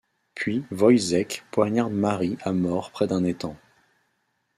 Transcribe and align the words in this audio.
Puis 0.33 0.65
Woyzeck 0.71 1.43
poignarde 1.51 1.93
Marie 1.93 2.35
à 2.41 2.53
mort 2.53 2.89
près 2.89 3.05
d'un 3.05 3.23
étang. 3.23 3.55